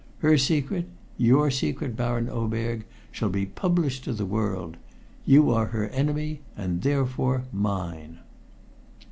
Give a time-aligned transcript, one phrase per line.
[0.25, 4.75] Her secret your secret, Baron Oberg shall be published to the world.
[5.27, 8.17] You are her enemy and therefore mine!"